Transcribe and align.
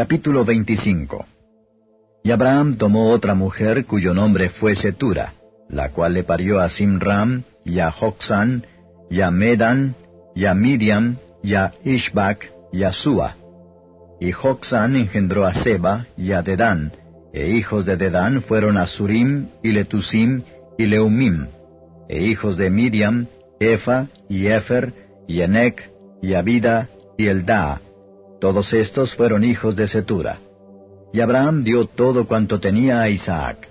Capítulo 0.00 0.46
25 0.46 1.26
Y 2.24 2.30
Abraham 2.30 2.76
tomó 2.76 3.10
otra 3.10 3.34
mujer 3.34 3.84
cuyo 3.84 4.14
nombre 4.14 4.48
fue 4.48 4.74
Setura, 4.74 5.34
la 5.68 5.90
cual 5.90 6.14
le 6.14 6.24
parió 6.24 6.58
a 6.58 6.70
Simram, 6.70 7.42
y 7.66 7.80
a 7.80 7.90
Joxan, 7.90 8.64
y 9.10 9.20
a 9.20 9.30
Medan, 9.30 9.94
y 10.34 10.46
a 10.46 10.54
Miriam, 10.54 11.18
y 11.42 11.52
a 11.52 11.74
Ishbak, 11.84 12.50
y 12.72 12.84
a 12.84 12.92
Sua. 12.92 13.36
Y 14.18 14.32
Joxan 14.32 14.96
engendró 14.96 15.44
a 15.44 15.52
Seba 15.52 16.06
y 16.16 16.32
a 16.32 16.40
Dedán, 16.40 16.92
e 17.34 17.50
hijos 17.50 17.84
de 17.84 17.98
Dedán 17.98 18.40
fueron 18.40 18.78
a 18.78 18.86
Surim, 18.86 19.48
y 19.62 19.72
Letusim, 19.72 20.44
y 20.78 20.86
Leumim, 20.86 21.48
e 22.08 22.22
hijos 22.22 22.56
de 22.56 22.70
Miriam, 22.70 23.26
Efa, 23.60 24.06
y 24.30 24.46
Efer, 24.46 24.94
y 25.28 25.42
Enec, 25.42 25.90
y 26.22 26.32
Abida, 26.32 26.88
y 27.18 27.26
Eldaa, 27.26 27.82
todos 28.40 28.72
estos 28.72 29.14
fueron 29.14 29.44
hijos 29.44 29.76
de 29.76 29.86
Setura. 29.86 30.38
Y 31.12 31.20
Abraham 31.20 31.62
dio 31.62 31.86
todo 31.86 32.26
cuanto 32.26 32.58
tenía 32.58 33.02
a 33.02 33.10
Isaac. 33.10 33.68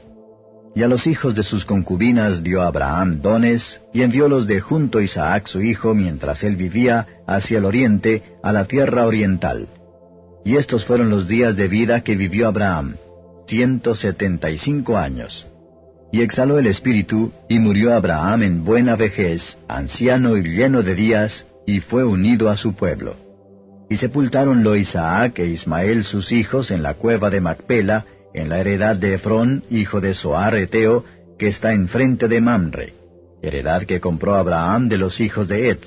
Y 0.76 0.84
a 0.84 0.88
los 0.88 1.08
hijos 1.08 1.34
de 1.36 1.44
sus 1.44 1.66
concubinas 1.66 2.44
dio 2.44 2.62
Abraham 2.62 3.22
dones, 3.22 3.82
y 3.94 4.04
enviólos 4.04 4.46
de 4.46 4.62
junto 4.62 5.02
Isaac 5.02 5.48
su 5.48 5.62
hijo 5.62 5.96
mientras 5.96 6.44
él 6.44 6.56
vivía 6.56 7.08
hacia 7.26 7.58
el 7.58 7.66
oriente, 7.66 8.24
a 8.44 8.54
la 8.54 8.66
tierra 8.66 9.08
oriental. 9.08 9.68
Y 10.46 10.58
estos 10.58 10.86
fueron 10.86 11.10
los 11.10 11.28
días 11.28 11.56
de 11.56 11.68
vida 11.68 12.02
que 12.02 12.16
vivió 12.16 12.48
Abraham, 12.48 12.96
ciento 13.48 13.96
setenta 13.96 14.52
y 14.52 14.58
cinco 14.58 14.98
años. 14.98 15.48
Y 16.12 16.22
exhaló 16.22 16.60
el 16.60 16.68
espíritu, 16.68 17.32
y 17.50 17.60
murió 17.60 17.94
Abraham 17.94 18.44
en 18.44 18.64
buena 18.64 18.96
vejez, 18.96 19.58
anciano 19.68 20.38
y 20.38 20.44
lleno 20.44 20.84
de 20.84 20.96
días, 20.96 21.48
y 21.66 21.80
fue 21.80 22.04
unido 22.04 22.50
a 22.50 22.58
su 22.58 22.74
pueblo. 22.74 23.29
Y 23.90 23.98
sepultáronlo 23.98 24.76
Isaac 24.76 25.40
e 25.40 25.48
Ismael 25.48 26.04
sus 26.04 26.32
hijos 26.32 26.70
en 26.70 26.84
la 26.84 26.94
cueva 26.94 27.30
de 27.30 27.42
Macpela, 27.42 28.06
en 28.34 28.50
la 28.50 28.60
heredad 28.60 28.96
de 28.96 29.16
Efrón, 29.16 29.64
hijo 29.70 30.00
de 30.00 30.14
Soar 30.14 30.56
Eteo, 30.56 31.04
que 31.40 31.48
está 31.48 31.74
enfrente 31.74 32.28
de 32.28 32.40
Mamre, 32.40 32.94
heredad 33.42 33.84
que 33.84 34.00
compró 34.00 34.36
Abraham 34.36 34.90
de 34.90 34.98
los 34.98 35.20
hijos 35.20 35.48
de 35.48 35.70
Ed. 35.70 35.80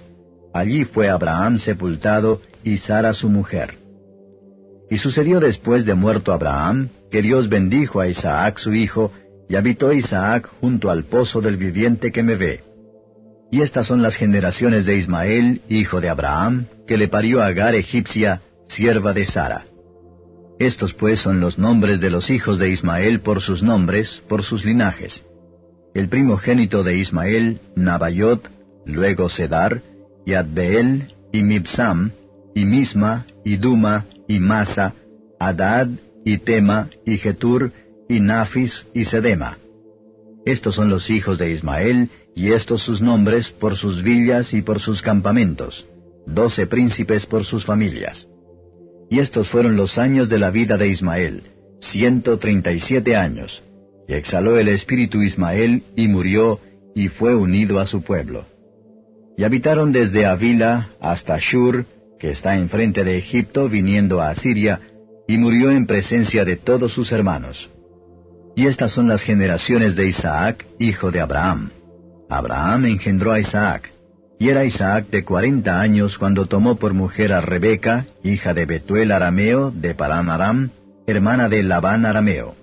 Allí 0.53 0.85
fue 0.85 1.09
Abraham 1.09 1.59
sepultado 1.59 2.41
y 2.65 2.79
Sara 2.79 3.13
su 3.13 3.29
mujer. 3.29 3.79
Y 4.91 4.99
sucedió 4.99 5.41
después 5.41 5.85
de 5.85 5.95
muerto 5.95 6.33
Abraham, 6.33 6.89
que 7.11 7.23
Dios 7.23 7.49
bendijo 7.49 8.01
a 8.01 8.09
Isaac 8.09 8.59
su 8.59 8.73
hijo, 8.73 9.13
y 9.49 9.55
habitó 9.55 9.93
Isaac 9.93 10.49
junto 10.61 10.91
al 10.91 11.05
pozo 11.05 11.41
del 11.41 11.57
viviente 11.57 12.11
que 12.11 12.23
me 12.23 12.37
ve. 12.37 12.72
Y 13.53 13.61
estas 13.61 13.87
son 13.87 14.01
las 14.01 14.17
generaciones 14.17 14.87
de 14.87 14.97
Ismael, 14.97 15.61
hijo 15.69 16.01
de 16.01 16.09
Abraham, 16.09 16.69
que 16.87 16.97
le 16.97 17.09
parió 17.09 17.43
a 17.43 17.49
Agar 17.49 17.75
egipcia, 17.75 18.41
sierva 18.67 19.13
de 19.13 19.27
Sara. 19.27 19.67
Estos 20.59 20.95
pues 20.95 21.21
son 21.21 21.39
los 21.39 21.59
nombres 21.59 22.01
de 22.01 22.09
los 22.09 22.31
hijos 22.31 22.59
de 22.59 22.71
Ismael 22.71 23.21
por 23.21 23.43
sus 23.43 23.63
nombres, 23.63 24.23
por 24.27 24.43
sus 24.43 24.65
linajes. 24.65 25.23
El 25.95 26.09
primogénito 26.09 26.83
de 26.83 26.97
Ismael, 26.97 27.61
Nabayot, 27.77 28.49
luego 28.87 29.29
Sedar, 29.29 29.83
y 30.25 30.33
Adbeel, 30.33 31.13
y 31.31 31.43
Mibsam, 31.43 32.13
y 32.55 32.65
Misma, 32.65 33.27
y 33.45 33.59
Duma, 33.59 34.07
y 34.29 34.41
Masa, 34.41 34.95
Adad, 35.39 35.89
y 36.25 36.39
Tema, 36.39 36.89
y 37.05 37.19
Getur, 37.19 37.71
y 38.09 38.19
Nafis, 38.19 38.87
y 38.95 39.05
Sedema. 39.05 39.59
Estos 40.47 40.75
son 40.75 40.89
los 40.89 41.11
hijos 41.11 41.39
de 41.39 41.51
Ismael, 41.51 42.09
y 42.35 42.53
estos 42.53 42.83
sus 42.83 43.01
nombres 43.01 43.51
por 43.51 43.77
sus 43.77 44.03
villas 44.03 44.55
y 44.55 44.63
por 44.63 44.81
sus 44.81 45.03
campamentos, 45.03 45.87
doce 46.27 46.67
príncipes 46.67 47.27
por 47.27 47.45
sus 47.45 47.65
familias. 47.65 48.27
Y 49.11 49.19
estos 49.19 49.49
fueron 49.49 49.77
los 49.77 49.99
años 49.99 50.29
de 50.29 50.39
la 50.39 50.51
vida 50.51 50.79
de 50.79 50.89
Ismael, 50.89 51.43
ciento 51.81 52.39
treinta 52.39 52.73
y 52.73 52.81
siete 52.81 53.17
años. 53.17 53.63
Y 54.09 54.15
exhaló 54.15 54.59
el 54.59 54.69
espíritu 54.69 55.23
Ismael, 55.23 55.83
y 55.97 56.09
murió, 56.09 56.61
y 56.95 57.09
fue 57.09 57.35
unido 57.35 57.79
a 57.79 57.87
su 57.87 58.03
pueblo. 58.03 58.47
Y 59.37 59.45
habitaron 59.45 59.93
desde 59.93 60.27
Avila 60.27 60.91
hasta 61.01 61.39
Shur, 61.39 61.87
que 62.19 62.31
está 62.31 62.57
enfrente 62.57 63.05
de 63.05 63.19
Egipto, 63.19 63.69
viniendo 63.69 64.21
a 64.21 64.31
Asiria, 64.31 64.81
y 65.29 65.39
murió 65.39 65.71
en 65.71 65.87
presencia 65.87 66.45
de 66.45 66.57
todos 66.57 66.93
sus 66.93 67.13
hermanos. 67.13 67.71
Y 68.55 68.67
estas 68.67 68.93
son 68.93 69.09
las 69.09 69.23
generaciones 69.23 69.97
de 69.97 70.07
Isaac, 70.07 70.67
hijo 70.79 71.11
de 71.11 71.21
Abraham. 71.21 71.71
Abraham 72.33 72.87
engendró 72.87 73.33
a 73.33 73.41
Isaac, 73.41 73.93
y 74.39 74.49
era 74.49 74.65
Isaac 74.65 75.09
de 75.11 75.23
cuarenta 75.23 75.83
años 75.83 76.17
cuando 76.17 76.47
tomó 76.47 76.77
por 76.77 76.95
mujer 76.95 77.31
a 77.31 77.43
Rebeca, 77.43 78.07
hija 78.25 78.55
de 78.55 78.65
Betuel 78.65 79.13
Arameo, 79.13 79.71
de 79.71 79.95
Parán 79.95 80.31
Aram, 80.31 80.71
hermana 81.07 81.51
de 81.51 81.63
Labán 81.63 82.07
Arameo. 82.07 82.55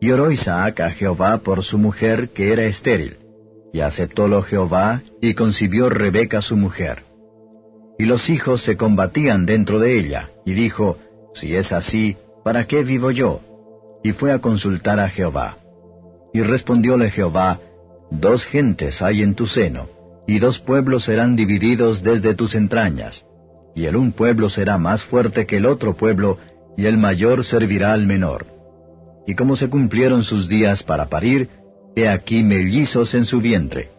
Y 0.00 0.10
oró 0.12 0.30
Isaac 0.30 0.80
a 0.80 0.90
Jehová 0.92 1.38
por 1.38 1.62
su 1.62 1.76
mujer, 1.76 2.30
que 2.30 2.54
era 2.54 2.64
estéril, 2.64 3.18
y 3.70 3.80
aceptólo 3.80 4.42
Jehová, 4.42 5.02
y 5.20 5.34
concibió 5.34 5.90
Rebeca 5.90 6.40
su 6.40 6.56
mujer. 6.56 7.02
Y 7.98 8.06
los 8.06 8.30
hijos 8.30 8.62
se 8.62 8.78
combatían 8.78 9.44
dentro 9.44 9.78
de 9.78 9.98
ella, 9.98 10.30
y 10.46 10.54
dijo, 10.54 10.96
Si 11.34 11.54
es 11.54 11.70
así, 11.70 12.16
¿para 12.42 12.64
qué 12.66 12.82
vivo 12.82 13.10
yo? 13.10 13.40
Y 14.02 14.12
fue 14.12 14.32
a 14.32 14.38
consultar 14.38 14.98
a 15.00 15.10
Jehová. 15.10 15.58
Y 16.32 16.40
respondióle 16.40 17.10
Jehová, 17.10 17.60
Dos 18.10 18.44
gentes 18.44 19.02
hay 19.02 19.22
en 19.22 19.34
tu 19.34 19.46
seno, 19.46 19.88
y 20.26 20.38
dos 20.38 20.58
pueblos 20.58 21.04
serán 21.04 21.36
divididos 21.36 22.02
desde 22.02 22.34
tus 22.34 22.54
entrañas, 22.54 23.24
y 23.74 23.84
el 23.86 23.96
un 23.96 24.12
pueblo 24.12 24.48
será 24.48 24.78
más 24.78 25.04
fuerte 25.04 25.46
que 25.46 25.56
el 25.56 25.66
otro 25.66 25.96
pueblo, 25.96 26.38
y 26.76 26.86
el 26.86 26.98
mayor 26.98 27.44
servirá 27.44 27.92
al 27.92 28.06
menor. 28.06 28.46
Y 29.26 29.34
como 29.34 29.56
se 29.56 29.68
cumplieron 29.68 30.22
sus 30.22 30.48
días 30.48 30.82
para 30.82 31.06
parir, 31.06 31.48
he 31.96 32.08
aquí 32.08 32.42
mellizos 32.42 33.14
en 33.14 33.24
su 33.24 33.40
vientre. 33.40 33.90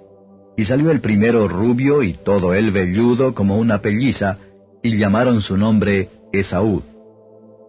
Y 0.56 0.66
salió 0.66 0.89
el 0.89 1.01
primero 1.01 1.47
rubio 1.47 2.01
y 2.01 2.13
todo 2.13 2.53
él 2.53 2.72
velludo 2.72 3.35
como 3.35 3.57
una 3.57 3.81
pelliza, 3.81 4.38
y 4.81 4.97
llamaron 4.97 5.41
su 5.41 5.57
nombre 5.57 6.09
Esaú. 6.31 6.81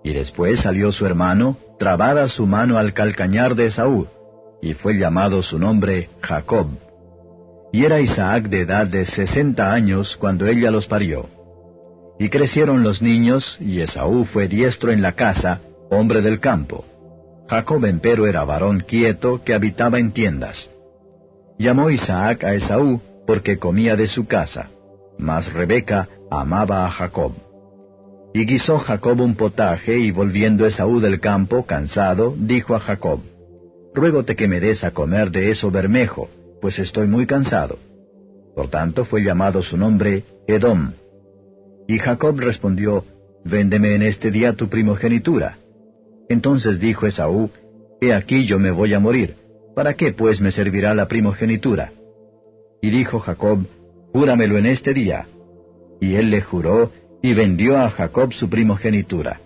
Y 0.04 0.12
después 0.12 0.60
salió 0.60 0.92
su 0.92 1.04
hermano, 1.04 1.56
trabada 1.78 2.28
su 2.28 2.46
mano 2.46 2.78
al 2.78 2.92
calcañar 2.94 3.54
de 3.54 3.66
Esaú, 3.66 4.06
y 4.60 4.74
fue 4.74 4.94
llamado 4.98 5.42
su 5.42 5.58
nombre 5.58 6.10
Jacob. 6.20 6.68
Y 7.72 7.84
era 7.84 8.00
Isaac 8.00 8.48
de 8.48 8.60
edad 8.60 8.86
de 8.86 9.04
sesenta 9.04 9.72
años 9.72 10.16
cuando 10.16 10.46
ella 10.46 10.70
los 10.70 10.86
parió. 10.86 11.28
Y 12.18 12.30
crecieron 12.30 12.82
los 12.82 13.00
niños, 13.00 13.56
y 13.60 13.80
Esaú 13.80 14.24
fue 14.24 14.48
diestro 14.48 14.90
en 14.90 15.02
la 15.02 15.12
casa, 15.12 15.60
hombre 15.90 16.22
del 16.22 16.40
campo. 16.40 16.84
Jacob 17.48 17.84
empero 17.84 18.26
era 18.26 18.44
varón 18.44 18.80
quieto 18.80 19.42
que 19.44 19.54
habitaba 19.54 19.98
en 19.98 20.12
tiendas. 20.12 20.70
Llamó 21.58 21.90
Isaac 21.90 22.44
a 22.44 22.54
Esaú 22.54 23.00
porque 23.26 23.58
comía 23.58 23.96
de 23.96 24.06
su 24.06 24.26
casa, 24.26 24.70
mas 25.18 25.52
Rebeca 25.52 26.08
amaba 26.30 26.86
a 26.86 26.90
Jacob. 26.90 27.32
Y 28.34 28.46
guisó 28.46 28.78
Jacob 28.78 29.20
un 29.20 29.34
potaje, 29.34 29.98
y 29.98 30.10
volviendo 30.10 30.66
Esaú 30.66 31.00
del 31.00 31.20
campo, 31.20 31.64
cansado, 31.64 32.34
dijo 32.36 32.74
a 32.74 32.80
Jacob, 32.80 33.20
ruégote 33.98 34.36
que 34.36 34.48
me 34.48 34.60
des 34.60 34.84
a 34.84 34.92
comer 34.92 35.30
de 35.30 35.50
eso 35.50 35.70
bermejo, 35.70 36.30
pues 36.60 36.78
estoy 36.78 37.08
muy 37.08 37.26
cansado. 37.26 37.78
Por 38.54 38.68
tanto 38.68 39.04
fue 39.04 39.22
llamado 39.22 39.62
su 39.62 39.76
nombre 39.76 40.24
Edom. 40.46 40.92
Y 41.86 41.98
Jacob 41.98 42.38
respondió, 42.38 43.04
Véndeme 43.44 43.94
en 43.94 44.02
este 44.02 44.30
día 44.30 44.52
tu 44.52 44.68
primogenitura. 44.68 45.58
Entonces 46.28 46.78
dijo 46.78 47.06
Esaú, 47.06 47.50
He 48.00 48.12
aquí 48.12 48.46
yo 48.46 48.58
me 48.58 48.70
voy 48.70 48.94
a 48.94 49.00
morir, 49.00 49.34
¿para 49.74 49.94
qué 49.94 50.12
pues 50.12 50.40
me 50.40 50.52
servirá 50.52 50.94
la 50.94 51.08
primogenitura? 51.08 51.92
Y 52.80 52.90
dijo 52.90 53.18
Jacob, 53.18 53.66
Júramelo 54.12 54.58
en 54.58 54.66
este 54.66 54.94
día. 54.94 55.26
Y 56.00 56.14
él 56.14 56.30
le 56.30 56.42
juró, 56.42 56.92
y 57.22 57.34
vendió 57.34 57.76
a 57.76 57.90
Jacob 57.90 58.32
su 58.32 58.48
primogenitura. 58.48 59.40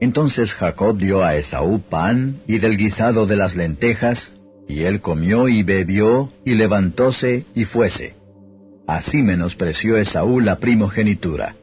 Entonces 0.00 0.54
Jacob 0.54 0.96
dio 0.96 1.22
a 1.22 1.36
Esaú 1.36 1.82
pan 1.82 2.40
y 2.46 2.58
del 2.58 2.78
guisado 2.78 3.26
de 3.26 3.36
las 3.36 3.54
lentejas, 3.54 4.32
y 4.66 4.82
él 4.84 5.00
comió 5.00 5.48
y 5.48 5.62
bebió, 5.62 6.32
y 6.44 6.54
levantóse 6.54 7.44
y 7.54 7.66
fuese. 7.66 8.14
Así 8.86 9.22
menospreció 9.22 9.98
Esaú 9.98 10.40
la 10.40 10.56
primogenitura. 10.56 11.54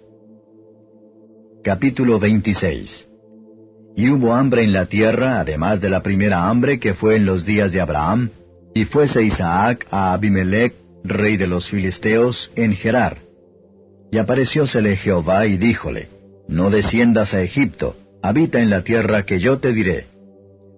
Capítulo 1.64 2.20
26 2.20 3.08
Y 3.96 4.10
hubo 4.12 4.34
hambre 4.34 4.64
en 4.64 4.72
la 4.72 4.86
tierra, 4.86 5.40
además 5.40 5.82
de 5.82 5.90
la 5.90 6.04
primera 6.04 6.48
hambre 6.48 6.80
que 6.80 6.94
fue 6.94 7.16
en 7.16 7.26
los 7.26 7.44
días 7.44 7.72
de 7.72 7.82
Abraham, 7.82 8.30
y 8.76 8.86
fuese 8.86 9.24
Isaac 9.24 9.88
a 9.90 10.14
Abimelech, 10.14 10.76
rey 11.04 11.38
de 11.38 11.48
los 11.48 11.70
filisteos, 11.70 12.52
en 12.56 12.76
Gerar. 12.76 13.18
Y 14.12 14.20
apareciósele 14.20 14.96
Jehová 14.96 15.48
y 15.48 15.58
díjole, 15.58 16.10
No 16.48 16.70
desciendas 16.70 17.34
a 17.34 17.42
Egipto, 17.42 17.96
habita 18.28 18.60
en 18.60 18.70
la 18.70 18.84
tierra 18.84 19.24
que 19.24 19.40
yo 19.40 19.60
te 19.60 19.72
diré. 19.72 20.06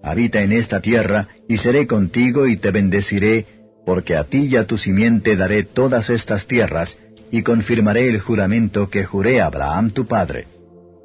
Habita 0.04 0.42
en 0.42 0.52
esta 0.52 0.82
tierra, 0.82 1.30
y 1.48 1.58
seré 1.58 1.88
contigo 1.88 2.46
y 2.46 2.58
te 2.58 2.70
bendeciré, 2.70 3.46
porque 3.88 4.16
a 4.16 4.26
ti 4.26 4.46
y 4.46 4.56
a 4.56 4.66
tu 4.66 4.78
simiente 4.78 5.36
daré 5.36 5.64
todas 5.64 6.12
estas 6.12 6.46
tierras, 6.46 6.98
y 7.32 7.42
confirmaré 7.42 8.08
el 8.08 8.20
juramento 8.20 8.90
que 8.90 9.04
juré 9.04 9.42
a 9.42 9.48
Abraham 9.48 9.90
tu 9.90 10.06
padre. 10.06 10.46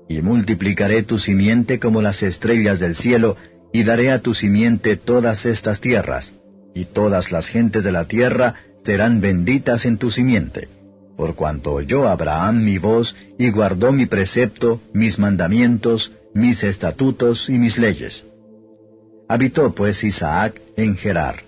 Y 0.06 0.20
multiplicaré 0.20 1.02
tu 1.02 1.19
simiente 1.19 1.79
como 1.79 2.02
las 2.02 2.23
estrellas 2.23 2.79
del 2.79 2.94
cielo, 2.94 3.38
y 3.73 3.82
daré 3.82 4.11
a 4.11 4.19
tu 4.19 4.35
simiente 4.35 4.96
todas 4.96 5.46
estas 5.46 5.81
tierras, 5.81 6.35
y 6.75 6.85
todas 6.85 7.32
las 7.32 7.46
gentes 7.49 7.85
de 7.85 7.93
la 7.93 8.05
tierra 8.05 8.55
serán 8.85 9.23
benditas 9.23 9.87
en 9.87 9.96
tu 9.96 10.11
simiente. 10.11 10.69
Por 11.17 11.37
cuanto 11.37 11.73
oyó 11.73 12.06
Abraham 12.06 12.64
mi 12.64 12.76
voz, 12.76 13.17
y 13.38 13.50
guardó 13.50 13.93
mi 13.93 14.05
precepto, 14.05 14.82
mis 14.93 15.19
mandamientos, 15.19 16.12
mis 16.34 16.64
estatutos 16.64 17.48
y 17.48 17.52
mis 17.52 17.78
leyes. 17.78 18.25
Habitó 19.28 19.72
pues 19.72 20.02
Isaac 20.02 20.60
en 20.76 20.96
Gerar. 20.96 21.44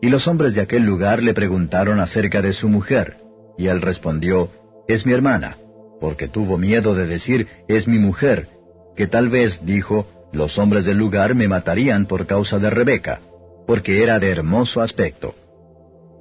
Y 0.00 0.08
los 0.08 0.26
hombres 0.26 0.56
de 0.56 0.60
aquel 0.60 0.82
lugar 0.82 1.22
le 1.22 1.32
preguntaron 1.32 2.00
acerca 2.00 2.42
de 2.42 2.52
su 2.52 2.68
mujer, 2.68 3.18
y 3.56 3.68
él 3.68 3.80
respondió, 3.80 4.50
Es 4.88 5.06
mi 5.06 5.12
hermana, 5.12 5.56
porque 6.00 6.26
tuvo 6.26 6.58
miedo 6.58 6.96
de 6.96 7.06
decir, 7.06 7.46
Es 7.68 7.86
mi 7.86 8.00
mujer, 8.00 8.48
que 8.96 9.06
tal 9.06 9.28
vez, 9.28 9.60
dijo, 9.64 10.06
los 10.32 10.58
hombres 10.58 10.84
del 10.84 10.98
lugar 10.98 11.36
me 11.36 11.46
matarían 11.46 12.06
por 12.06 12.26
causa 12.26 12.58
de 12.58 12.70
Rebeca, 12.70 13.20
porque 13.68 14.02
era 14.02 14.18
de 14.18 14.30
hermoso 14.30 14.80
aspecto. 14.80 15.36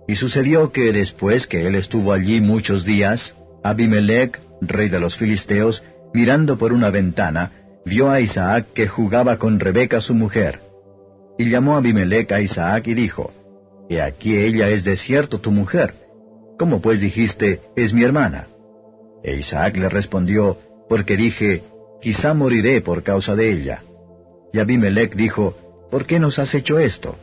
Y 0.08 0.16
sucedió 0.16 0.72
que 0.72 0.94
después 0.94 1.48
que 1.48 1.66
él 1.66 1.74
estuvo 1.74 2.14
allí 2.14 2.42
muchos 2.42 2.86
días, 2.86 3.36
Abimelech, 3.64 4.40
rey 4.62 4.90
de 4.90 5.00
los 5.00 5.18
filisteos, 5.18 5.84
mirando 6.14 6.58
por 6.58 6.74
una 6.74 6.92
ventana, 6.92 7.52
vio 7.86 8.10
a 8.10 8.20
Isaac 8.20 8.68
que 8.74 8.88
jugaba 8.88 9.38
con 9.38 9.60
Rebeca 9.60 10.02
su 10.02 10.14
mujer. 10.14 10.60
Y 11.38 11.50
llamó 11.50 11.76
a 11.76 11.78
Abimelech 11.78 12.32
a 12.32 12.42
Isaac 12.42 12.88
y 12.88 12.94
dijo, 12.94 13.32
He 13.90 14.02
aquí 14.02 14.38
ella 14.38 14.70
es 14.70 14.84
de 14.84 14.96
cierto 14.96 15.40
tu 15.40 15.52
mujer. 15.52 15.94
¿Cómo 16.58 16.82
pues 16.82 17.00
dijiste, 17.00 17.62
es 17.76 17.94
mi 17.94 18.04
hermana? 18.04 18.48
E 19.24 19.36
Isaac 19.36 19.78
le 19.78 19.90
respondió, 19.90 20.58
Porque 20.88 21.18
dije, 21.18 21.64
quizá 22.02 22.34
moriré 22.34 22.82
por 22.82 23.04
causa 23.04 23.36
de 23.36 23.52
ella. 23.52 23.84
Y 24.54 24.60
Abimelech 24.60 25.16
dijo, 25.16 25.56
¿Por 25.90 26.06
qué 26.06 26.20
nos 26.20 26.40
has 26.40 26.54
hecho 26.54 26.80
esto? 26.80 27.18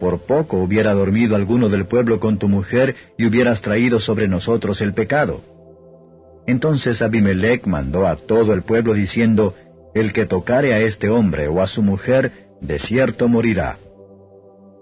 Por 0.00 0.20
poco 0.20 0.58
hubiera 0.58 0.94
dormido 0.94 1.36
alguno 1.36 1.68
del 1.68 1.86
pueblo 1.86 2.20
con 2.20 2.38
tu 2.38 2.48
mujer 2.48 2.96
y 3.16 3.26
hubieras 3.26 3.60
traído 3.60 4.00
sobre 4.00 4.28
nosotros 4.28 4.80
el 4.80 4.94
pecado. 4.94 5.42
Entonces 6.46 7.02
Abimelech 7.02 7.66
mandó 7.66 8.06
a 8.06 8.16
todo 8.16 8.54
el 8.54 8.62
pueblo 8.62 8.94
diciendo, 8.94 9.54
El 9.94 10.12
que 10.12 10.26
tocare 10.26 10.72
a 10.74 10.80
este 10.80 11.08
hombre 11.08 11.48
o 11.48 11.60
a 11.60 11.66
su 11.66 11.82
mujer, 11.82 12.32
de 12.60 12.78
cierto 12.78 13.28
morirá. 13.28 13.78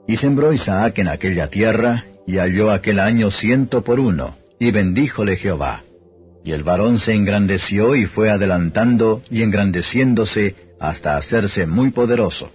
Y 0.06 0.16
sembró 0.16 0.52
Isaac 0.52 0.98
en 0.98 1.08
aquella 1.08 1.48
tierra, 1.48 2.04
y 2.26 2.38
halló 2.38 2.70
aquel 2.70 3.00
año 3.00 3.30
ciento 3.30 3.82
por 3.82 4.00
uno, 4.00 4.36
y 4.58 4.70
bendíjole 4.70 5.36
Jehová. 5.36 5.82
Y 6.44 6.52
el 6.52 6.62
varón 6.62 6.98
se 6.98 7.12
engrandeció 7.12 7.94
y 7.94 8.06
fue 8.06 8.30
adelantando 8.30 9.22
y 9.30 9.42
engrandeciéndose 9.42 10.54
hasta 10.80 11.16
hacerse 11.16 11.66
muy 11.66 11.90
poderoso 11.90 12.50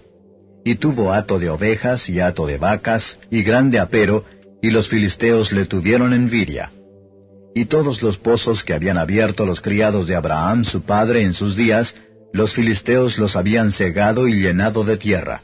y 0.64 0.76
tuvo 0.76 1.12
hato 1.12 1.38
de 1.38 1.50
ovejas 1.50 2.08
y 2.08 2.20
hato 2.20 2.46
de 2.46 2.56
vacas, 2.56 3.18
y 3.30 3.42
grande 3.42 3.78
apero, 3.78 4.24
y 4.62 4.70
los 4.70 4.88
filisteos 4.88 5.52
le 5.52 5.66
tuvieron 5.66 6.14
envidia. 6.14 6.72
Y 7.54 7.66
todos 7.66 8.02
los 8.02 8.16
pozos 8.16 8.64
que 8.64 8.72
habían 8.72 8.96
abierto 8.96 9.44
los 9.44 9.60
criados 9.60 10.06
de 10.06 10.16
Abraham 10.16 10.64
su 10.64 10.82
padre 10.82 11.22
en 11.22 11.34
sus 11.34 11.54
días, 11.54 11.94
los 12.34 12.52
filisteos 12.52 13.16
los 13.16 13.36
habían 13.36 13.70
cegado 13.70 14.26
y 14.26 14.42
llenado 14.42 14.82
de 14.82 14.96
tierra. 14.96 15.42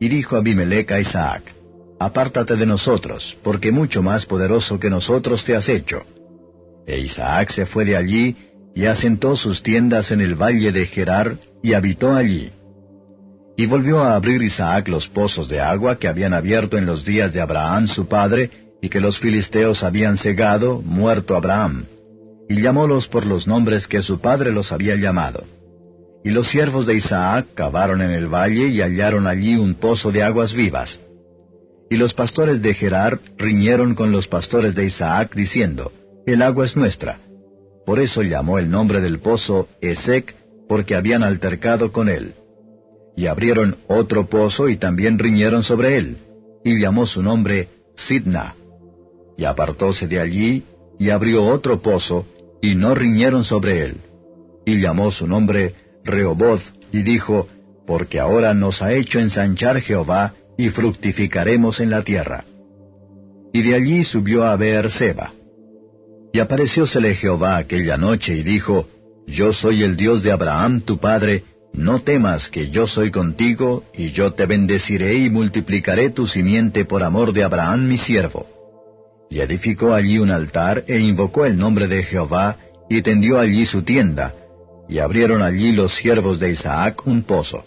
Y 0.00 0.08
dijo 0.08 0.36
Abimelech 0.36 0.90
a 0.90 1.00
Isaac, 1.00 1.54
Apártate 2.00 2.56
de 2.56 2.64
nosotros, 2.64 3.36
porque 3.42 3.72
mucho 3.72 4.02
más 4.02 4.24
poderoso 4.24 4.80
que 4.80 4.88
nosotros 4.88 5.44
te 5.44 5.54
has 5.54 5.68
hecho. 5.68 6.06
E 6.86 6.98
Isaac 6.98 7.50
se 7.50 7.66
fue 7.66 7.84
de 7.84 7.94
allí, 7.94 8.34
y 8.74 8.86
asentó 8.86 9.36
sus 9.36 9.62
tiendas 9.62 10.10
en 10.10 10.22
el 10.22 10.34
valle 10.34 10.72
de 10.72 10.86
Gerar, 10.86 11.36
y 11.62 11.74
habitó 11.74 12.14
allí. 12.14 12.52
Y 13.58 13.66
volvió 13.66 14.00
a 14.00 14.14
abrir 14.14 14.40
Isaac 14.40 14.88
los 14.88 15.08
pozos 15.08 15.50
de 15.50 15.60
agua 15.60 15.98
que 15.98 16.08
habían 16.08 16.32
abierto 16.32 16.78
en 16.78 16.86
los 16.86 17.04
días 17.04 17.34
de 17.34 17.42
Abraham 17.42 17.86
su 17.86 18.08
padre, 18.08 18.70
y 18.80 18.88
que 18.88 19.00
los 19.00 19.18
filisteos 19.18 19.82
habían 19.82 20.16
cegado, 20.16 20.80
muerto 20.80 21.36
Abraham. 21.36 21.84
Y 22.48 22.62
llamólos 22.62 23.08
por 23.08 23.26
los 23.26 23.46
nombres 23.46 23.86
que 23.86 24.00
su 24.00 24.20
padre 24.20 24.52
los 24.52 24.72
había 24.72 24.96
llamado. 24.96 25.44
Y 26.28 26.30
los 26.30 26.50
siervos 26.50 26.84
de 26.84 26.94
Isaac 26.94 27.46
cavaron 27.54 28.02
en 28.02 28.10
el 28.10 28.28
valle 28.28 28.68
y 28.68 28.82
hallaron 28.82 29.26
allí 29.26 29.56
un 29.56 29.76
pozo 29.76 30.12
de 30.12 30.22
aguas 30.22 30.52
vivas. 30.52 31.00
Y 31.88 31.96
los 31.96 32.12
pastores 32.12 32.60
de 32.60 32.74
Gerar 32.74 33.18
riñeron 33.38 33.94
con 33.94 34.12
los 34.12 34.28
pastores 34.28 34.74
de 34.74 34.84
Isaac, 34.84 35.34
diciendo, 35.34 35.90
El 36.26 36.42
agua 36.42 36.66
es 36.66 36.76
nuestra. 36.76 37.18
Por 37.86 37.98
eso 37.98 38.20
llamó 38.20 38.58
el 38.58 38.68
nombre 38.70 39.00
del 39.00 39.20
pozo 39.20 39.68
Esec, 39.80 40.34
porque 40.68 40.96
habían 40.96 41.22
altercado 41.22 41.92
con 41.92 42.10
él 42.10 42.34
y 43.16 43.26
abrieron 43.26 43.78
otro 43.86 44.26
pozo 44.26 44.68
y 44.68 44.76
también 44.76 45.18
riñeron 45.18 45.62
sobre 45.62 45.96
él, 45.96 46.18
y 46.62 46.78
llamó 46.78 47.06
su 47.06 47.22
nombre 47.22 47.70
Sidna. 47.94 48.54
Y 49.38 49.46
apartóse 49.46 50.06
de 50.06 50.20
allí, 50.20 50.62
y 50.98 51.08
abrió 51.08 51.46
otro 51.46 51.80
pozo, 51.80 52.26
y 52.60 52.74
no 52.74 52.94
riñeron 52.94 53.44
sobre 53.44 53.80
él. 53.80 53.96
Y 54.66 54.78
llamó 54.78 55.10
su 55.10 55.26
nombre 55.26 55.87
Rehoboth, 56.04 56.62
y 56.92 57.02
dijo, 57.02 57.48
Porque 57.86 58.20
ahora 58.20 58.54
nos 58.54 58.82
ha 58.82 58.92
hecho 58.92 59.18
ensanchar 59.18 59.80
Jehová, 59.80 60.34
y 60.56 60.70
fructificaremos 60.70 61.80
en 61.80 61.90
la 61.90 62.02
tierra. 62.02 62.44
Y 63.52 63.62
de 63.62 63.74
allí 63.74 64.04
subió 64.04 64.44
a 64.44 64.58
Seba. 64.88 65.32
Y 66.32 66.40
apareciósele 66.40 67.14
Jehová 67.14 67.56
aquella 67.56 67.96
noche, 67.96 68.36
y 68.36 68.42
dijo, 68.42 68.88
Yo 69.26 69.52
soy 69.52 69.82
el 69.82 69.96
Dios 69.96 70.22
de 70.22 70.32
Abraham 70.32 70.80
tu 70.80 70.98
padre, 70.98 71.44
no 71.72 72.00
temas 72.00 72.48
que 72.48 72.70
yo 72.70 72.86
soy 72.86 73.10
contigo, 73.10 73.84
y 73.94 74.10
yo 74.10 74.32
te 74.32 74.46
bendeciré 74.46 75.14
y 75.14 75.30
multiplicaré 75.30 76.10
tu 76.10 76.26
simiente 76.26 76.84
por 76.84 77.02
amor 77.02 77.32
de 77.32 77.44
Abraham 77.44 77.86
mi 77.86 77.98
siervo. 77.98 78.46
Y 79.30 79.40
edificó 79.40 79.94
allí 79.94 80.18
un 80.18 80.30
altar 80.30 80.84
e 80.86 80.98
invocó 80.98 81.44
el 81.44 81.56
nombre 81.56 81.86
de 81.86 82.02
Jehová, 82.02 82.56
y 82.90 83.02
tendió 83.02 83.38
allí 83.38 83.66
su 83.66 83.82
tienda, 83.82 84.34
y 84.88 84.98
abrieron 84.98 85.42
allí 85.42 85.72
los 85.72 85.94
siervos 85.94 86.40
de 86.40 86.50
Isaac 86.50 87.06
un 87.06 87.22
pozo. 87.22 87.64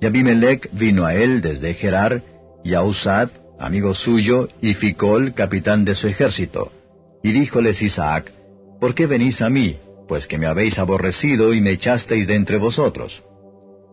Y 0.00 0.06
Abimelech 0.06 0.70
vino 0.72 1.04
a 1.04 1.14
él 1.14 1.40
desde 1.40 1.74
Gerar, 1.74 2.22
y 2.64 2.74
a 2.74 2.82
Usad, 2.82 3.30
amigo 3.58 3.94
suyo, 3.94 4.48
y 4.60 4.74
Ficol, 4.74 5.34
capitán 5.34 5.84
de 5.84 5.94
su 5.94 6.06
ejército. 6.06 6.70
Y 7.22 7.32
díjoles 7.32 7.82
Isaac, 7.82 8.32
¿Por 8.80 8.94
qué 8.94 9.06
venís 9.06 9.42
a 9.42 9.50
mí? 9.50 9.76
pues 10.06 10.26
que 10.26 10.38
me 10.38 10.46
habéis 10.46 10.78
aborrecido 10.78 11.52
y 11.52 11.60
me 11.60 11.72
echasteis 11.72 12.26
de 12.26 12.34
entre 12.34 12.56
vosotros. 12.56 13.22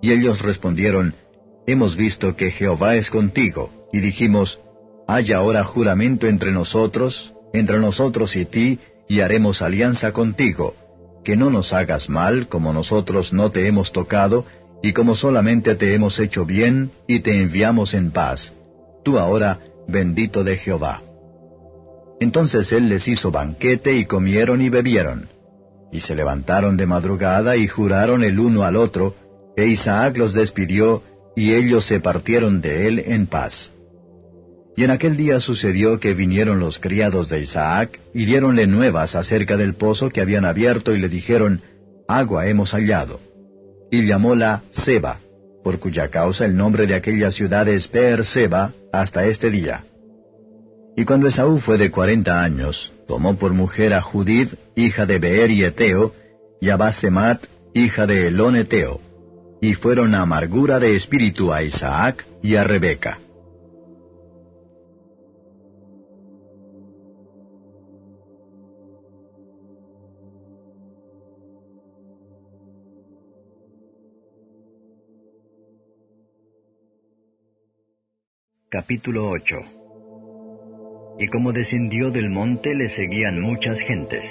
Y 0.02 0.12
ellos 0.12 0.42
respondieron, 0.42 1.14
Hemos 1.68 1.98
visto 1.98 2.36
que 2.36 2.52
Jehová 2.52 2.96
es 2.96 3.10
contigo, 3.10 3.88
y 3.92 4.00
dijimos, 4.00 4.62
Haya 5.08 5.38
ahora 5.38 5.66
juramento 5.66 6.28
entre 6.28 6.52
nosotros, 6.52 7.34
entre 7.54 7.80
nosotros 7.80 8.36
y 8.36 8.46
ti, 8.46 8.80
y 9.10 9.20
haremos 9.20 9.62
alianza 9.62 10.14
contigo, 10.14 10.74
que 11.26 11.36
no 11.36 11.50
nos 11.50 11.74
hagas 11.74 12.10
mal 12.10 12.48
como 12.48 12.72
nosotros 12.72 13.34
no 13.34 13.52
te 13.52 13.68
hemos 13.68 13.92
tocado, 13.92 14.46
y 14.82 14.94
como 14.94 15.16
solamente 15.16 15.76
te 15.76 15.94
hemos 15.94 16.20
hecho 16.20 16.46
bien, 16.46 16.92
y 17.08 17.20
te 17.20 17.42
enviamos 17.42 17.94
en 17.94 18.12
paz. 18.12 18.54
Tú 19.04 19.20
ahora, 19.20 19.60
bendito 19.88 20.44
de 20.44 20.58
Jehová. 20.58 21.02
Entonces 22.22 22.72
él 22.72 22.88
les 22.88 23.08
hizo 23.08 23.32
banquete 23.32 23.94
y 23.96 24.06
comieron 24.06 24.62
y 24.62 24.70
bebieron. 24.70 25.28
Y 25.92 26.00
se 26.00 26.16
levantaron 26.16 26.78
de 26.78 26.86
madrugada 26.86 27.58
y 27.58 27.68
juraron 27.68 28.24
el 28.24 28.40
uno 28.40 28.64
al 28.64 28.76
otro, 28.76 29.16
e 29.58 29.66
Isaac 29.66 30.18
los 30.18 30.34
despidió, 30.34 31.02
y 31.36 31.54
ellos 31.54 31.86
se 31.86 32.00
partieron 32.00 32.62
de 32.62 32.88
él 32.88 33.00
en 33.00 33.28
paz. 33.28 33.72
Y 34.78 34.84
en 34.84 34.92
aquel 34.92 35.16
día 35.16 35.40
sucedió 35.40 36.00
que 36.00 36.14
vinieron 36.14 36.60
los 36.60 36.80
criados 36.80 37.30
de 37.30 37.40
Isaac, 37.40 38.00
y 38.14 38.26
diéronle 38.26 38.68
nuevas 38.68 39.16
acerca 39.16 39.56
del 39.56 39.76
pozo 39.76 40.10
que 40.10 40.22
habían 40.22 40.46
abierto, 40.46 40.94
y 40.94 41.00
le 41.00 41.08
dijeron, 41.08 41.62
Agua 42.08 42.48
hemos 42.48 42.72
hallado. 42.72 43.20
Y 43.90 44.06
llamóla 44.06 44.64
Seba, 44.72 45.20
por 45.64 45.80
cuya 45.80 46.10
causa 46.10 46.46
el 46.46 46.56
nombre 46.56 46.88
de 46.88 46.96
aquella 46.96 47.32
ciudad 47.32 47.68
es 47.68 47.88
Per 47.88 48.26
Seba 48.26 48.74
hasta 48.92 49.26
este 49.26 49.50
día. 49.50 49.86
Y 50.98 51.06
cuando 51.06 51.28
Esaú 51.28 51.60
fue 51.60 51.78
de 51.78 51.92
cuarenta 51.92 52.42
años, 52.42 52.92
tomó 53.08 53.38
por 53.38 53.54
mujer 53.54 53.94
a 53.94 54.02
Judith, 54.02 54.54
hija 54.76 55.06
de 55.06 55.20
Beer 55.20 55.52
y 55.52 55.64
Eteo, 55.64 56.14
y 56.62 56.70
a 56.70 56.78
Basemat, 56.78 57.44
hija 57.74 58.06
de 58.08 58.28
Eloneteo, 58.28 59.02
y 59.62 59.74
fueron 59.74 60.16
amargura 60.16 60.80
de 60.80 60.96
espíritu 60.96 61.52
a 61.52 61.64
Isaac 61.64 62.26
y 62.42 62.56
a 62.56 62.64
Rebeca. 62.64 63.20
Capítulo 78.76 79.30
8 79.30 79.56
Y 81.18 81.28
como 81.30 81.54
descendió 81.54 82.12
del 82.12 82.30
monte 82.30 82.76
le 82.76 82.90
seguían 82.90 83.40
muchas 83.40 83.80
gentes. 83.80 84.26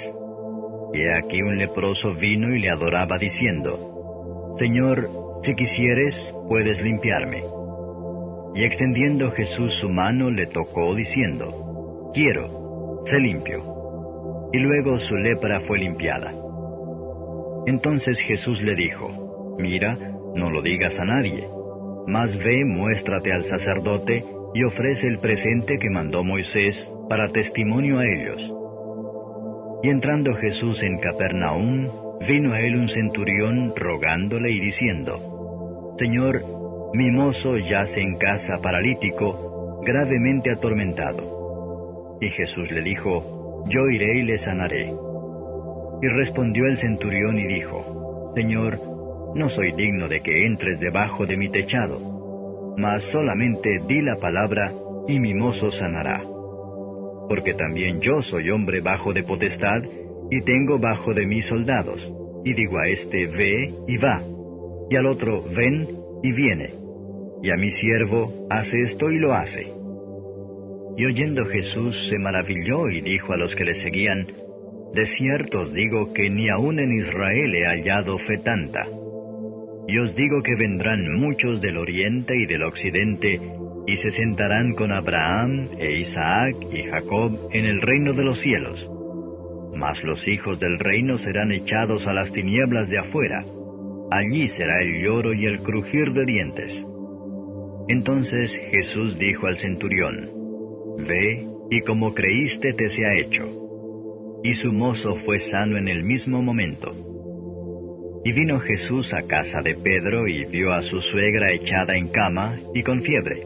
Y 0.93 1.01
aquí 1.07 1.41
un 1.41 1.57
leproso 1.57 2.13
vino 2.13 2.53
y 2.53 2.59
le 2.59 2.69
adoraba 2.69 3.17
diciendo, 3.17 4.53
Señor, 4.59 5.09
si 5.41 5.55
quisieres, 5.55 6.31
puedes 6.47 6.79
limpiarme. 6.83 7.41
Y 8.53 8.65
extendiendo 8.65 9.31
Jesús 9.31 9.73
su 9.81 9.89
mano 9.89 10.29
le 10.29 10.45
tocó 10.45 10.93
diciendo, 10.93 12.11
Quiero, 12.13 13.01
sé 13.07 13.19
limpio. 13.19 14.49
Y 14.53 14.59
luego 14.59 14.99
su 14.99 15.15
lepra 15.15 15.61
fue 15.61 15.79
limpiada. 15.79 16.31
Entonces 17.65 18.19
Jesús 18.19 18.61
le 18.61 18.75
dijo, 18.75 19.55
Mira, 19.57 19.97
no 20.35 20.51
lo 20.51 20.61
digas 20.61 20.99
a 20.99 21.05
nadie, 21.05 21.47
mas 22.05 22.37
ve, 22.37 22.63
muéstrate 22.63 23.33
al 23.33 23.45
sacerdote 23.45 24.34
y 24.55 24.63
ofrece 24.63 25.07
el 25.07 25.19
presente 25.19 25.77
que 25.77 25.89
mandó 25.89 26.23
Moisés 26.23 26.89
para 27.09 27.27
testimonio 27.27 27.99
a 27.99 28.07
ellos. 28.07 28.41
Y 29.83 29.89
entrando 29.89 30.33
Jesús 30.33 30.81
en 30.81 30.97
Capernaum, 30.99 31.89
vino 32.25 32.53
a 32.53 32.61
él 32.61 32.77
un 32.77 32.87
centurión 32.87 33.73
rogándole 33.75 34.51
y 34.51 34.61
diciendo, 34.61 35.93
Señor, 35.99 36.41
mi 36.93 37.11
mozo 37.11 37.57
yace 37.57 37.99
en 37.99 38.15
casa 38.15 38.61
paralítico, 38.61 39.81
gravemente 39.85 40.51
atormentado. 40.51 42.17
Y 42.21 42.29
Jesús 42.29 42.71
le 42.71 42.81
dijo, 42.81 43.65
Yo 43.67 43.89
iré 43.89 44.19
y 44.19 44.23
le 44.23 44.37
sanaré. 44.37 44.89
Y 46.01 46.07
respondió 46.07 46.65
el 46.67 46.77
centurión 46.77 47.37
y 47.37 47.45
dijo, 47.45 48.31
Señor, 48.37 48.79
no 49.35 49.49
soy 49.49 49.73
digno 49.73 50.07
de 50.07 50.21
que 50.21 50.45
entres 50.45 50.79
debajo 50.79 51.25
de 51.25 51.35
mi 51.35 51.49
techado 51.49 52.14
mas 52.77 53.03
solamente 53.11 53.79
di 53.87 54.01
la 54.01 54.17
palabra 54.17 54.71
y 55.07 55.19
mi 55.19 55.33
mozo 55.33 55.71
sanará. 55.71 56.21
Porque 57.29 57.53
también 57.53 58.01
yo 58.01 58.21
soy 58.21 58.49
hombre 58.49 58.81
bajo 58.81 59.13
de 59.13 59.23
potestad, 59.23 59.81
y 60.29 60.41
tengo 60.41 60.79
bajo 60.79 61.13
de 61.13 61.25
mí 61.25 61.41
soldados, 61.41 62.11
y 62.43 62.53
digo 62.53 62.79
a 62.79 62.87
este, 62.87 63.27
ve 63.27 63.73
y 63.87 63.97
va, 63.97 64.21
y 64.89 64.95
al 64.95 65.05
otro, 65.05 65.43
ven 65.55 65.87
y 66.23 66.31
viene, 66.31 66.71
y 67.43 67.51
a 67.51 67.57
mi 67.57 67.71
siervo, 67.71 68.47
hace 68.49 68.81
esto 68.81 69.11
y 69.11 69.19
lo 69.19 69.33
hace. 69.33 69.67
Y 70.97 71.05
oyendo 71.05 71.45
Jesús 71.45 72.07
se 72.09 72.17
maravilló 72.17 72.89
y 72.89 73.01
dijo 73.01 73.33
a 73.33 73.37
los 73.37 73.55
que 73.55 73.65
le 73.65 73.75
seguían, 73.75 74.25
De 74.93 75.05
cierto 75.05 75.61
os 75.61 75.73
digo 75.73 76.13
que 76.13 76.29
ni 76.29 76.49
aun 76.49 76.79
en 76.79 76.93
Israel 76.93 77.53
he 77.53 77.65
hallado 77.65 78.17
fe 78.19 78.37
tanta. 78.37 78.87
Y 79.87 79.97
os 79.99 80.15
digo 80.15 80.41
que 80.41 80.55
vendrán 80.55 81.13
muchos 81.13 81.61
del 81.61 81.77
oriente 81.77 82.35
y 82.35 82.45
del 82.45 82.63
occidente, 82.63 83.39
y 83.87 83.97
se 83.97 84.11
sentarán 84.11 84.73
con 84.73 84.91
Abraham 84.91 85.69
e 85.77 85.99
Isaac 85.99 86.55
y 86.71 86.83
Jacob 86.83 87.49
en 87.51 87.65
el 87.65 87.81
reino 87.81 88.13
de 88.13 88.23
los 88.23 88.39
cielos. 88.39 88.89
Mas 89.75 90.03
los 90.03 90.27
hijos 90.27 90.59
del 90.59 90.79
reino 90.79 91.17
serán 91.17 91.51
echados 91.51 92.07
a 92.07 92.13
las 92.13 92.31
tinieblas 92.31 92.89
de 92.89 92.97
afuera. 92.97 93.45
Allí 94.09 94.47
será 94.47 94.81
el 94.81 95.03
lloro 95.03 95.33
y 95.33 95.45
el 95.45 95.59
crujir 95.59 96.13
de 96.13 96.25
dientes. 96.25 96.83
Entonces 97.87 98.55
Jesús 98.71 99.19
dijo 99.19 99.45
al 99.45 99.59
centurión, 99.59 100.29
Ve, 101.07 101.45
y 101.69 101.81
como 101.81 102.13
creíste 102.13 102.73
te 102.73 102.89
se 102.89 103.05
ha 103.05 103.13
hecho. 103.15 104.41
Y 104.43 104.55
su 104.55 104.71
mozo 104.71 105.15
fue 105.25 105.39
sano 105.39 105.77
en 105.77 105.87
el 105.87 106.03
mismo 106.03 106.41
momento. 106.41 107.14
Y 108.25 108.31
vino 108.31 108.59
Jesús 108.59 109.13
a 109.13 109.21
casa 109.27 109.61
de 109.61 109.75
Pedro 109.75 110.27
y 110.27 110.45
vio 110.45 110.73
a 110.73 110.81
su 110.81 110.99
suegra 110.99 111.51
echada 111.51 111.95
en 111.95 112.07
cama 112.07 112.57
y 112.73 112.81
con 112.81 113.03
fiebre. 113.03 113.43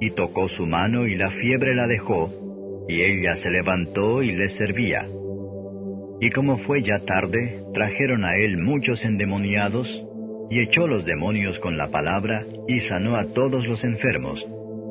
Y 0.00 0.12
tocó 0.12 0.48
su 0.48 0.66
mano 0.66 1.08
y 1.08 1.16
la 1.16 1.32
fiebre 1.32 1.74
la 1.74 1.88
dejó, 1.88 2.86
y 2.88 3.02
ella 3.02 3.34
se 3.34 3.50
levantó 3.50 4.22
y 4.22 4.36
le 4.36 4.50
servía. 4.50 5.04
Y 6.20 6.30
como 6.30 6.58
fue 6.58 6.84
ya 6.84 7.00
tarde, 7.00 7.58
trajeron 7.74 8.24
a 8.24 8.36
él 8.36 8.58
muchos 8.58 9.04
endemoniados, 9.04 10.04
y 10.48 10.60
echó 10.60 10.86
los 10.86 11.04
demonios 11.04 11.58
con 11.58 11.76
la 11.76 11.88
palabra, 11.88 12.44
y 12.68 12.78
sanó 12.78 13.16
a 13.16 13.24
todos 13.24 13.66
los 13.66 13.82
enfermos, 13.82 14.46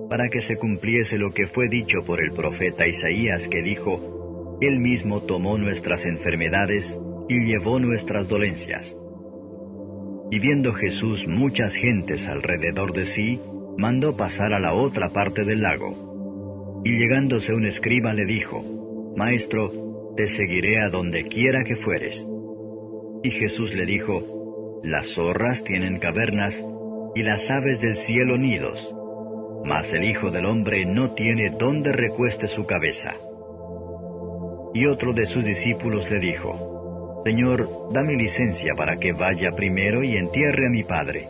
para 0.09 0.27
que 0.27 0.41
se 0.41 0.57
cumpliese 0.57 1.17
lo 1.17 1.33
que 1.33 1.47
fue 1.47 1.69
dicho 1.69 1.99
por 2.05 2.21
el 2.21 2.33
profeta 2.33 2.85
Isaías, 2.85 3.47
que 3.47 3.61
dijo, 3.61 4.57
Él 4.59 4.79
mismo 4.79 5.21
tomó 5.21 5.57
nuestras 5.57 6.03
enfermedades, 6.03 6.93
y 7.29 7.46
llevó 7.46 7.79
nuestras 7.79 8.27
dolencias. 8.27 8.93
Y 10.31 10.39
viendo 10.39 10.74
Jesús 10.74 11.25
muchas 11.27 11.74
gentes 11.74 12.27
alrededor 12.27 12.93
de 12.93 13.05
sí, 13.05 13.39
mandó 13.77 14.15
pasar 14.17 14.53
a 14.53 14.60
la 14.60 14.74
otra 14.74 15.10
parte 15.10 15.46
del 15.46 15.62
lago. 15.62 16.81
Y 16.84 16.98
llegándose 16.98 17.53
un 17.53 17.65
escriba 17.65 18.13
le 18.13 18.25
dijo, 18.25 19.13
Maestro, 19.15 20.13
te 20.15 20.27
seguiré 20.27 20.79
a 20.79 20.89
donde 20.89 21.27
quiera 21.27 21.63
que 21.63 21.75
fueres. 21.77 22.25
Y 23.24 23.31
Jesús 23.31 23.74
le 23.74 23.86
dijo, 23.86 24.81
Las 24.84 25.13
zorras 25.13 25.63
tienen 25.63 26.00
cavernas, 26.00 26.62
y 27.15 27.24
las 27.24 27.50
aves 27.50 27.79
del 27.81 27.98
cielo 27.98 28.38
nidos, 28.38 28.93
mas 29.65 29.91
el 29.91 30.03
Hijo 30.03 30.29
del 30.29 30.46
Hombre 30.46 30.86
no 30.86 31.12
tiene 31.12 31.50
donde 31.50 31.91
recueste 31.91 32.48
su 32.48 32.65
cabeza. 32.65 33.15
Y 34.74 34.86
otro 34.86 35.13
de 35.13 35.25
sus 35.25 35.43
discípulos 35.43 36.10
le 36.12 36.19
dijo, 36.19 36.76
Señor, 37.27 37.67
dame 37.91 38.15
licencia 38.15 38.74
para 38.74 38.96
que 38.96 39.12
vaya 39.12 39.51
primero 39.51 40.01
y 40.01 40.15
entierre 40.15 40.67
a 40.67 40.69
mi 40.69 40.84
padre. 40.84 41.27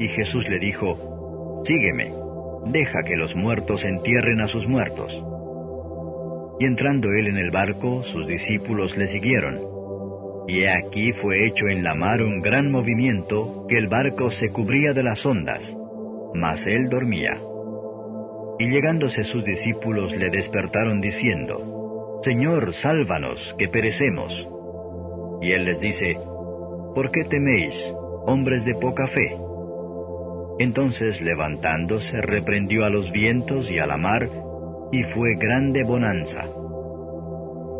Y 0.00 0.08
Jesús 0.08 0.48
le 0.48 0.58
dijo, 0.58 1.62
Sígueme, 1.64 2.12
deja 2.66 3.04
que 3.04 3.16
los 3.16 3.36
muertos 3.36 3.84
entierren 3.84 4.40
a 4.40 4.48
sus 4.48 4.66
muertos. 4.66 5.12
Y 6.58 6.64
entrando 6.64 7.12
él 7.12 7.28
en 7.28 7.36
el 7.36 7.52
barco, 7.52 8.02
sus 8.02 8.26
discípulos 8.26 8.96
le 8.96 9.06
siguieron. 9.06 9.60
Y 10.48 10.64
aquí 10.64 11.12
fue 11.12 11.46
hecho 11.46 11.68
en 11.68 11.84
la 11.84 11.94
mar 11.94 12.20
un 12.20 12.42
gran 12.42 12.72
movimiento, 12.72 13.66
que 13.68 13.78
el 13.78 13.86
barco 13.86 14.32
se 14.32 14.50
cubría 14.50 14.94
de 14.94 15.04
las 15.04 15.24
ondas, 15.24 15.76
mas 16.34 16.66
él 16.66 16.88
dormía. 16.88 17.38
Y 18.58 18.68
llegándose 18.68 19.22
sus 19.22 19.44
discípulos 19.44 20.10
le 20.16 20.30
despertaron 20.30 21.00
diciendo, 21.00 22.20
Señor, 22.24 22.74
sálvanos, 22.74 23.54
que 23.56 23.68
perecemos. 23.68 24.48
Y 25.40 25.52
él 25.52 25.64
les 25.64 25.80
dice, 25.80 26.16
¿por 26.94 27.10
qué 27.10 27.24
teméis, 27.24 27.74
hombres 28.26 28.64
de 28.64 28.74
poca 28.74 29.06
fe? 29.08 29.36
Entonces 30.58 31.20
levantándose 31.20 32.20
reprendió 32.20 32.84
a 32.84 32.90
los 32.90 33.10
vientos 33.10 33.70
y 33.70 33.78
a 33.78 33.86
la 33.86 33.96
mar, 33.96 34.28
y 34.92 35.02
fue 35.02 35.34
grande 35.36 35.82
bonanza. 35.82 36.46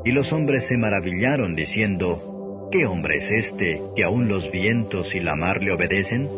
Y 0.04 0.12
los 0.12 0.32
hombres 0.32 0.66
se 0.66 0.76
maravillaron 0.76 1.54
diciendo, 1.54 2.68
¿qué 2.73 2.87
hombre 2.87 3.18
es 3.18 3.30
este 3.30 3.80
que 3.94 4.04
aun 4.04 4.28
los 4.28 4.50
vientos 4.50 5.14
y 5.14 5.20
la 5.20 5.37
mar 5.37 5.62
le 5.62 5.73
obedecen? 5.73 6.28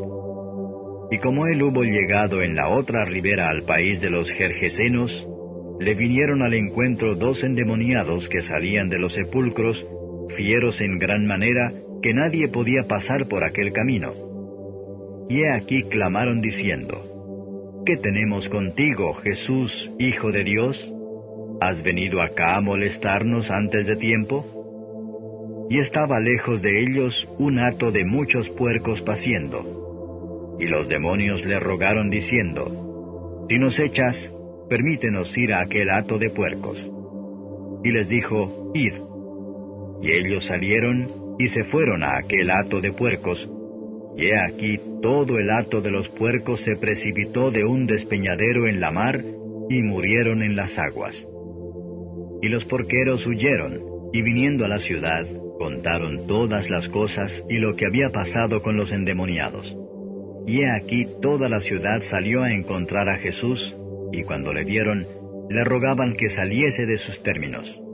Y 1.11 1.19
como 1.19 1.47
él 1.47 1.63
hubo 1.63 1.83
llegado 1.83 2.43
en 2.43 2.57
la 2.57 2.69
otra 2.69 3.05
ribera 3.05 3.49
al 3.49 3.63
país 3.63 4.01
de 4.01 4.11
los 4.11 4.31
Jerjesenos, 4.31 5.27
le 5.81 5.95
vinieron 5.95 6.43
al 6.43 6.55
encuentro 6.55 7.15
dos 7.15 7.43
endemoniados 7.43 8.29
que 8.29 8.43
salían 8.43 8.89
de 8.89 8.99
los 8.99 9.15
sepulcros, 9.15 9.85
fieros 10.37 10.81
en 10.81 10.99
gran 10.99 11.27
manera, 11.27 11.73
que 12.03 12.15
nadie 12.15 12.49
podía 12.49 12.85
pasar 12.85 13.27
por 13.27 13.45
aquel 13.45 13.73
camino. 13.73 14.13
Y 15.29 15.43
he 15.43 15.53
aquí 15.53 15.83
clamaron 15.85 16.41
diciendo, 16.41 17.83
¿Qué 17.85 17.97
tenemos 17.97 18.49
contigo, 18.49 19.15
Jesús, 19.15 19.91
Hijo 19.99 20.33
de 20.33 20.45
Dios? 20.45 20.93
¿Has 21.61 21.83
venido 21.83 22.21
acá 22.21 22.57
a 22.57 22.61
molestarnos 22.61 23.51
antes 23.51 23.87
de 23.87 23.97
tiempo? 23.97 24.45
Y 25.71 25.79
estaba 25.79 26.21
lejos 26.21 26.63
de 26.63 26.81
ellos 26.81 27.27
un 27.39 27.59
hato 27.59 27.91
de 27.91 28.05
muchos 28.05 28.49
puercos 28.51 29.03
paciendo. 29.03 30.57
Y 30.59 30.67
los 30.67 30.89
demonios 30.89 31.45
le 31.45 31.59
rogaron 31.59 32.11
diciendo, 32.11 33.47
Si 33.49 33.59
nos 33.59 33.79
echas, 33.79 34.31
permítenos 34.69 35.37
ir 35.37 35.53
a 35.53 35.61
aquel 35.61 35.91
hato 35.91 36.19
de 36.19 36.31
puercos. 36.31 36.79
Y 37.85 37.91
les 37.91 38.09
dijo, 38.09 38.73
Id. 38.75 39.06
Y 40.07 40.13
ellos 40.13 40.47
salieron 40.47 41.37
y 41.37 41.49
se 41.49 41.65
fueron 41.65 42.05
a 42.05 42.19
aquel 42.19 42.49
hato 42.53 42.81
de 42.81 42.93
puercos. 42.93 43.51
Y 44.17 44.27
he 44.27 44.39
aquí 44.39 44.79
todo 45.03 45.37
el 45.37 45.51
hato 45.51 45.81
de 45.81 45.91
los 45.91 46.09
puercos 46.11 46.61
se 46.61 46.77
precipitó 46.77 47.51
de 47.51 47.65
un 47.65 47.87
despeñadero 47.87 48.69
en 48.69 48.79
la 48.81 48.93
mar 48.93 49.21
y 49.69 49.83
murieron 49.83 50.45
en 50.45 50.55
las 50.55 50.79
aguas. 50.79 51.27
Y 52.41 52.49
los 52.49 52.65
porqueros 52.67 53.27
huyeron 53.27 53.81
Y 54.13 54.23
viniendo 54.23 54.65
a 54.65 54.69
la 54.69 54.79
ciudad, 54.79 55.27
contaron 55.59 56.29
todas 56.29 56.71
las 56.71 56.89
cosas 56.89 57.43
y 57.51 57.59
lo 57.59 57.75
que 57.75 57.87
había 57.87 58.11
pasado 58.11 58.63
con 58.63 58.77
los 58.77 58.93
endemoniados. 58.93 59.77
Y 60.47 60.61
he 60.61 60.71
aquí 60.71 61.07
toda 61.21 61.49
la 61.49 61.59
ciudad 61.59 62.01
salió 62.03 62.45
a 62.45 62.53
encontrar 62.53 63.09
a 63.09 63.19
Jesús, 63.19 63.75
y 64.13 64.23
cuando 64.23 64.53
le 64.53 64.65
vieron, 64.65 65.05
le 65.51 65.65
rogaban 65.65 66.15
que 66.17 66.31
saliese 66.31 66.87
de 66.87 66.97
sus 66.97 67.21
términos. 67.25 67.86